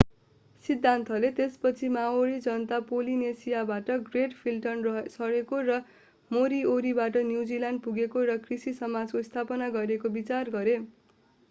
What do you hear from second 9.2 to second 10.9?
स्थापना गरेको विचार गरे